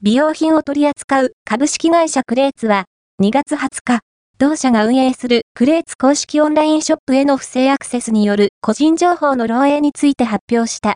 [0.00, 2.84] 美容品を取り扱う株式会社クレーツは、
[3.20, 3.98] 2月20日、
[4.38, 10.86] 同社が運営するクレーツ公式オンラインショップへの不正アクセスによる個人情報の漏洩について発表した。